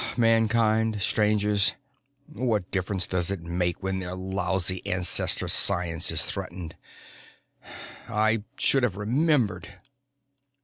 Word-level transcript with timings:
Mankind, 0.17 0.99
Strangers, 0.99 1.75
what 2.25 2.71
difference 2.71 3.05
does 3.05 3.29
it 3.29 3.43
make 3.43 3.83
when 3.83 3.99
their 3.99 4.15
lousy 4.15 4.83
Ancestor 4.83 5.47
science 5.47 6.09
is 6.09 6.23
threatened? 6.23 6.75
I 8.09 8.41
should 8.57 8.81
have 8.81 8.97
remembered." 8.97 9.75